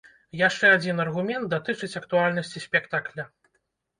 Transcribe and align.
Яшчэ 0.47 0.69
адзін 0.77 1.01
аргумент 1.03 1.45
датычыць 1.53 1.99
актуальнасці 2.01 2.61
спектакля. 2.65 3.23